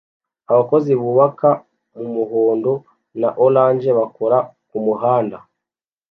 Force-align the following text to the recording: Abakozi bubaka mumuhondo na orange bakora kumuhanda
Abakozi 0.51 0.91
bubaka 1.01 1.49
mumuhondo 1.99 2.73
na 3.21 3.29
orange 3.45 3.89
bakora 3.99 4.37
kumuhanda 4.69 5.37